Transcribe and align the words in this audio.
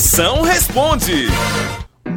Moção 0.00 0.40
responde. 0.40 1.26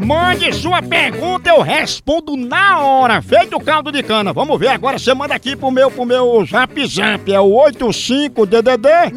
Mande 0.06 0.54
sua 0.54 0.82
pergunta, 0.82 1.50
eu 1.50 1.60
respondo 1.60 2.38
na 2.38 2.80
hora. 2.80 3.22
Feito 3.22 3.58
o 3.58 3.62
caldo 3.62 3.92
de 3.92 4.02
cana. 4.02 4.32
Vamos 4.32 4.58
ver 4.58 4.70
agora. 4.70 4.98
Você 4.98 5.14
manda 5.14 5.36
aqui 5.36 5.54
pro 5.54 5.70
meu, 5.70 5.92
pro 5.92 6.06
meu 6.06 6.46
zap 6.46 6.88
zap. 6.88 7.30
É 7.30 7.42
o 7.42 7.50
85DDD. 7.50 9.12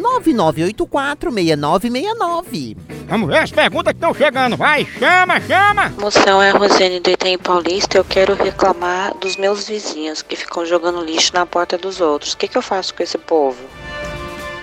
99846969. 0.75 2.77
Vamos 3.07 3.29
ver 3.29 3.39
as 3.39 3.53
perguntas 3.53 3.93
que 3.93 3.99
estão 3.99 4.13
chegando. 4.13 4.57
Vai, 4.57 4.85
chama, 4.85 5.41
chama. 5.43 5.95
Moção 6.01 6.43
é 6.43 6.51
a 6.51 6.59
Rosane 6.59 6.99
do 6.99 7.11
Itaim 7.11 7.39
Paulista. 7.39 7.99
Eu 7.99 8.05
quero 8.05 8.35
reclamar 8.35 9.17
dos 9.19 9.37
meus 9.37 9.69
vizinhos 9.69 10.23
que 10.23 10.35
ficam 10.35 10.67
jogando 10.67 11.05
lixo 11.05 11.31
na 11.35 11.47
porta 11.47 11.79
dos 11.79 12.01
outros. 12.01 12.33
O 12.33 12.37
que, 12.37 12.49
que 12.49 12.59
eu 12.59 12.63
faço 12.63 12.93
com 12.97 13.05
esse 13.05 13.17
povo? 13.17 13.59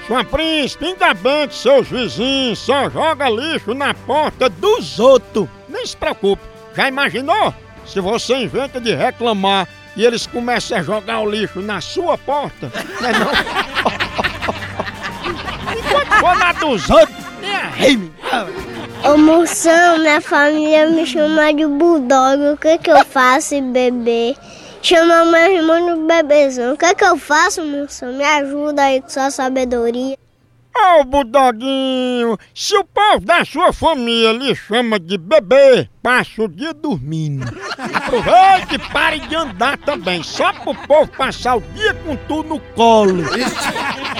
Sua 0.07 0.23
príncipe, 0.23 0.85
ainda 0.85 1.13
bem 1.13 1.47
que 1.47 1.55
seus 1.55 1.87
vizinhos 1.87 2.59
só 2.59 2.89
joga 2.89 3.29
lixo 3.29 3.73
na 3.73 3.93
porta 3.93 4.49
dos 4.49 4.99
outros. 4.99 5.47
Nem 5.69 5.85
se 5.85 5.95
preocupe. 5.95 6.43
Já 6.75 6.89
imaginou? 6.89 7.53
Se 7.85 7.99
você 8.01 8.35
inventa 8.35 8.81
de 8.81 8.93
reclamar 8.93 9.67
e 9.95 10.03
eles 10.05 10.27
começam 10.27 10.77
a 10.77 10.83
jogar 10.83 11.21
o 11.21 11.29
lixo 11.29 11.61
na 11.61 11.79
sua 11.79 12.17
porta, 12.17 12.71
não 12.99 13.07
é 13.09 13.13
não? 13.13 13.31
Enquanto 15.77 16.19
for 16.19 16.35
na 16.37 16.51
dos 16.53 16.89
outros, 16.89 17.25
nem 17.39 17.55
aí. 17.55 18.11
Ô 19.05 19.17
moção, 19.17 19.99
minha 19.99 20.19
família 20.21 20.89
me 20.89 21.05
chama 21.05 21.53
de 21.53 21.65
bulldog. 21.65 22.53
O 22.53 22.57
que 22.57 22.77
que 22.77 22.91
eu 22.91 23.05
faço, 23.05 23.61
bebê? 23.61 24.35
Chama 24.83 25.23
meu 25.23 25.55
irmão 25.55 25.95
de 25.95 26.01
bebezão. 26.05 26.73
O 26.73 26.77
que 26.77 26.93
que 26.93 27.05
eu 27.05 27.17
faço, 27.17 27.65
moção? 27.65 28.11
Me 28.11 28.25
ajuda 28.25 28.83
aí 28.83 29.01
com 29.01 29.07
sua 29.07 29.31
sabedoria. 29.31 30.17
Ô, 30.75 31.05
Budoguinho, 31.05 32.37
se 32.53 32.75
o 32.75 32.83
povo 32.83 33.21
da 33.21 33.45
sua 33.45 33.71
família 33.71 34.33
lhe 34.33 34.53
chama 34.53 34.99
de 34.99 35.17
bebê, 35.17 35.87
passa 36.01 36.43
o 36.43 36.49
dia 36.49 36.73
dormindo. 36.73 37.45
Aproveite 37.77 38.75
e 38.75 38.91
pare 38.91 39.19
de 39.21 39.35
andar 39.35 39.77
também, 39.77 40.21
só 40.21 40.51
pro 40.51 40.75
povo 40.75 41.09
passar 41.11 41.55
o 41.55 41.61
dia 41.61 41.93
com 41.93 42.17
tudo 42.27 42.49
no 42.49 42.59
colo. 42.59 43.23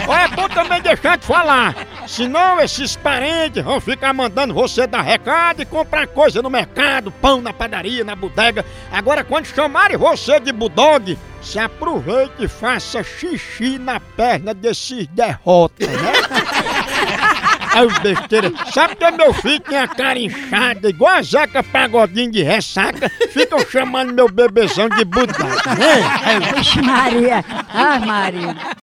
Ó, 0.08 0.16
é 0.16 0.28
bom 0.30 0.48
também 0.48 0.82
deixar 0.82 1.18
de 1.18 1.26
falar, 1.26 1.76
senão 2.08 2.60
esses 2.60 2.96
parentes 2.96 3.64
vão 3.64 3.80
ficar 3.80 4.14
mandando 4.14 4.54
você 4.54 4.86
dar 4.88 5.02
recado 5.02 5.62
e 5.62 5.66
comprar 5.66 6.08
coisa 6.08 6.42
no 6.42 6.50
mercado, 6.50 7.12
pão 7.12 7.42
na 7.42 7.54
padaria, 7.54 8.04
na 8.04 8.16
bodega. 8.16 8.66
Agora, 8.92 9.24
quando 9.24 9.46
chamarem 9.46 9.98
você 9.98 10.40
de 10.40 10.52
Budog, 10.52 11.18
se 11.42 11.60
aproveite 11.60 12.46
e 12.46 12.48
faça 12.48 13.04
xixi 13.04 13.78
na 13.78 14.00
perna 14.00 14.54
desses 14.54 15.08
derrotas, 15.08 15.88
né? 15.88 16.14
Aí 17.74 17.88
os 17.88 17.98
besteira. 18.00 18.52
Sabe 18.72 18.96
que 18.96 19.12
meu 19.12 19.34
filho 19.34 19.60
tem 19.62 19.78
a 19.78 19.88
cara 19.88 20.20
inchada, 20.20 20.90
igual 20.90 21.16
a 21.16 21.22
Zeca 21.24 21.64
Pagodinho 21.64 22.32
de 22.32 22.44
ressaca, 22.44 23.10
ficam 23.32 23.60
chamando 23.68 24.14
meu 24.14 24.30
bebezão 24.30 24.88
de 24.90 25.04
Budog, 25.04 25.34
né? 25.40 26.54
Vixe 26.56 26.82
Maria! 26.82 27.44
Ai, 27.74 28.00
Maria! 28.00 28.56